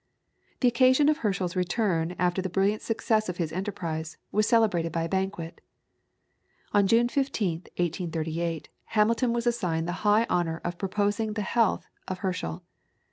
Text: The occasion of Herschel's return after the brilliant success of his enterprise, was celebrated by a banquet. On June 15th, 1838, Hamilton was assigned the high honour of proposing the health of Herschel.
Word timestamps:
The 0.61 0.67
occasion 0.67 1.09
of 1.09 1.17
Herschel's 1.19 1.55
return 1.55 2.15
after 2.17 2.41
the 2.41 2.49
brilliant 2.49 2.81
success 2.81 3.29
of 3.29 3.37
his 3.37 3.51
enterprise, 3.51 4.17
was 4.31 4.47
celebrated 4.47 4.91
by 4.91 5.03
a 5.03 5.07
banquet. 5.07 5.61
On 6.71 6.87
June 6.87 7.07
15th, 7.07 7.67
1838, 7.77 8.69
Hamilton 8.97 9.31
was 9.31 9.45
assigned 9.45 9.87
the 9.87 9.91
high 10.01 10.25
honour 10.27 10.59
of 10.63 10.79
proposing 10.79 11.33
the 11.33 11.43
health 11.43 11.85
of 12.07 12.17
Herschel. 12.25 12.63